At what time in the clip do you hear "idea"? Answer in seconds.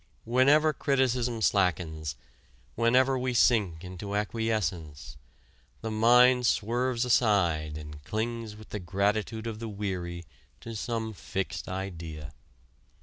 11.69-12.33